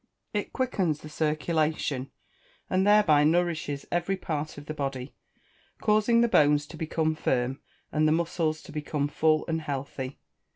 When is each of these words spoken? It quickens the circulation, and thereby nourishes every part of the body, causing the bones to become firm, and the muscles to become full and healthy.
It 0.33 0.51
quickens 0.51 1.01
the 1.01 1.09
circulation, 1.09 2.09
and 2.71 2.87
thereby 2.87 3.23
nourishes 3.23 3.85
every 3.91 4.17
part 4.17 4.57
of 4.57 4.65
the 4.65 4.73
body, 4.73 5.13
causing 5.79 6.21
the 6.21 6.27
bones 6.27 6.65
to 6.69 6.75
become 6.75 7.13
firm, 7.13 7.59
and 7.91 8.07
the 8.07 8.11
muscles 8.11 8.63
to 8.63 8.71
become 8.71 9.07
full 9.07 9.45
and 9.47 9.61
healthy. 9.61 10.17